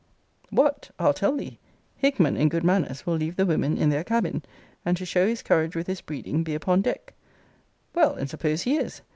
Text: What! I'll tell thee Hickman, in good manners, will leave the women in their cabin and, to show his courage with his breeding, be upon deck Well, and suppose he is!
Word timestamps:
What! 0.49 0.89
I'll 0.97 1.13
tell 1.13 1.37
thee 1.37 1.59
Hickman, 1.95 2.35
in 2.35 2.49
good 2.49 2.63
manners, 2.63 3.05
will 3.05 3.13
leave 3.13 3.35
the 3.35 3.45
women 3.45 3.77
in 3.77 3.91
their 3.91 4.03
cabin 4.03 4.41
and, 4.83 4.97
to 4.97 5.05
show 5.05 5.27
his 5.27 5.43
courage 5.43 5.75
with 5.75 5.85
his 5.85 6.01
breeding, 6.01 6.43
be 6.43 6.55
upon 6.55 6.81
deck 6.81 7.13
Well, 7.93 8.15
and 8.15 8.27
suppose 8.27 8.63
he 8.63 8.77
is! 8.77 9.03